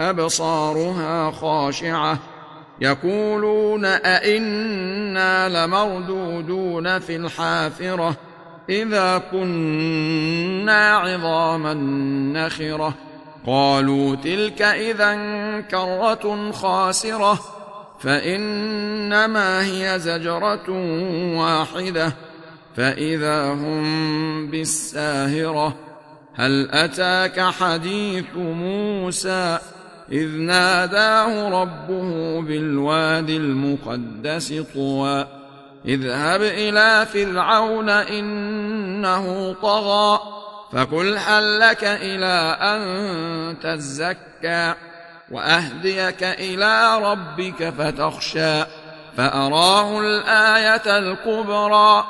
أبصارها 0.00 1.30
خاشعة. 1.30 2.18
يقولون 2.80 3.84
أئنا 3.84 5.48
لمردودون 5.48 6.98
في 6.98 7.16
الحافرة. 7.16 8.16
إذا 8.68 9.22
كنا 9.30 10.96
عظاما 10.96 11.74
نخرة. 12.34 12.94
قالوا 13.46 14.16
تلك 14.16 14.62
اذا 14.62 15.14
كرة 15.60 16.50
خاسرة. 16.52 17.38
فإنما 18.00 19.64
هي 19.64 19.98
زجرة 19.98 20.70
واحدة. 21.38 22.12
فإذا 22.76 23.52
هم 23.52 24.50
بالساهرة. 24.50 25.74
هل 26.34 26.68
أتاك 26.70 27.40
حديث 27.40 28.36
موسى؟ 28.36 29.58
إذ 30.12 30.28
ناداه 30.28 31.62
ربه 31.62 32.40
بالوادي 32.40 33.36
المقدس 33.36 34.54
طوى 34.74 35.26
اذهب 35.84 36.42
إلى 36.42 37.06
فرعون 37.06 37.88
إنه 37.88 39.56
طغى 39.62 40.20
فقل 40.72 41.18
هل 41.18 41.60
لك 41.60 41.84
إلى 41.84 42.56
أن 42.60 43.58
تزكى 43.60 44.74
وأهديك 45.30 46.22
إلى 46.22 46.98
ربك 46.98 47.74
فتخشى 47.78 48.64
فأراه 49.16 50.00
الآية 50.00 50.98
الكبرى 50.98 52.04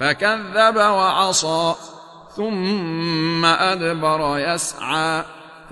فكذب 0.00 0.76
وعصى 0.76 1.74
ثم 2.36 3.44
أدبر 3.44 4.38
يسعى. 4.38 5.24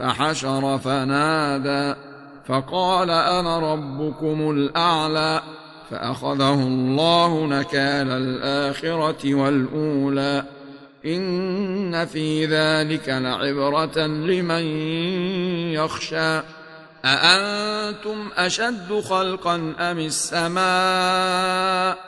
فحشر 0.02 0.78
فنادى 0.78 2.00
فقال 2.48 3.10
أنا 3.10 3.72
ربكم 3.72 4.50
الأعلى. 4.50 5.42
فأخذه 5.90 6.54
الله 6.54 7.46
نكال 7.46 8.10
الآخرة 8.10 9.34
والأولى. 9.34 10.44
إن 11.06 12.06
في 12.06 12.46
ذلك 12.46 13.08
لعبرة 13.08 14.06
لمن 14.06 14.62
يخشى. 15.72 16.40
أأنتم 17.04 18.28
أشد 18.36 19.00
خلقا 19.00 19.74
أم 19.78 19.98
السماء؟ 19.98 21.98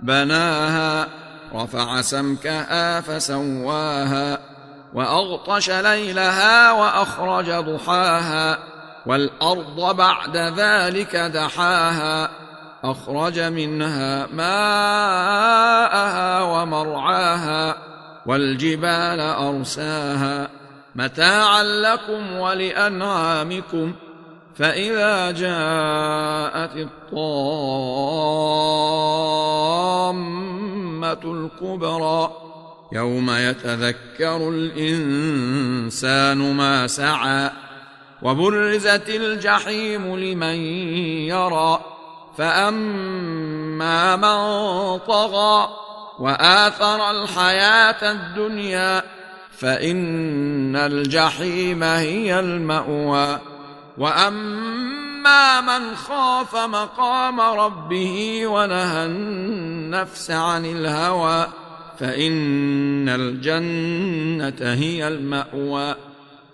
بناها 0.00 1.08
رفع 1.54 2.00
سمكها 2.00 3.00
فسواها. 3.00 4.57
وأغطش 4.94 5.70
ليلها 5.70 6.72
وأخرج 6.72 7.50
ضحاها 7.50 8.58
والأرض 9.06 9.96
بعد 9.96 10.36
ذلك 10.36 11.16
دحاها 11.16 12.30
أخرج 12.84 13.40
منها 13.40 14.26
ماءها 14.26 15.62
ومرعاها 16.42 17.74
والجبال 18.26 19.20
أرساها 19.20 20.48
متاعا 20.94 21.62
لكم 21.62 22.32
ولأنعامكم 22.32 23.94
فإذا 24.56 25.30
جاءت 25.30 26.76
الطامة 26.76 27.08
الكبرى 31.24 32.30
يوم 32.92 33.30
يتذكر 33.30 34.48
الإنسان 34.48 36.38
ما 36.56 36.86
سعى 36.86 37.50
وبرزت 38.22 39.08
الجحيم 39.08 40.16
لمن 40.16 40.56
يرى 41.28 41.80
فأما 42.38 44.16
من 44.16 44.38
طغى 44.98 45.68
وآثر 46.18 47.10
الحياة 47.10 48.12
الدنيا 48.12 49.02
فإن 49.58 50.76
الجحيم 50.76 51.82
هي 51.82 52.40
المأوى 52.40 53.38
وأما 53.98 55.60
من 55.60 55.96
خاف 55.96 56.56
مقام 56.56 57.40
ربه 57.40 58.46
ونهى 58.46 59.04
النفس 59.04 60.30
عن 60.30 60.64
الهوى 60.64 61.46
فإن 62.00 63.08
الجنة 63.08 64.74
هي 64.74 65.08
المأوى. 65.08 65.94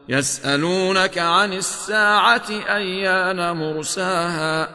يسألونك 0.08 1.18
عن 1.18 1.52
الساعة 1.52 2.50
أيان 2.50 3.56
مرساها. 3.56 4.68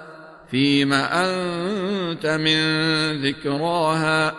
فيم 0.52 0.94
أنت 0.94 2.26
من 2.26 2.62
ذكراها. 3.26 4.34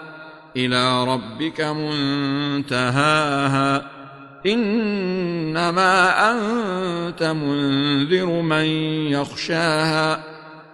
إلى 0.57 1.05
ربك 1.05 1.61
منتهاها. 1.61 3.11
إنما 4.47 6.31
أنت 6.31 7.23
منذر 7.23 8.27
من 8.27 8.65
يخشاها. 9.11 10.40